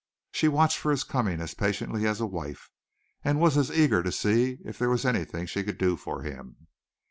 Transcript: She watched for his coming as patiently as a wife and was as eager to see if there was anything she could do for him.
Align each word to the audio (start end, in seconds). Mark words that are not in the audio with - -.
She 0.31 0.47
watched 0.47 0.79
for 0.79 0.89
his 0.89 1.03
coming 1.03 1.39
as 1.41 1.53
patiently 1.53 2.07
as 2.07 2.19
a 2.19 2.25
wife 2.25 2.71
and 3.23 3.39
was 3.39 3.55
as 3.55 3.69
eager 3.69 4.01
to 4.01 4.11
see 4.11 4.57
if 4.65 4.79
there 4.79 4.89
was 4.89 5.05
anything 5.05 5.45
she 5.45 5.63
could 5.63 5.77
do 5.77 5.95
for 5.95 6.23
him. 6.23 6.65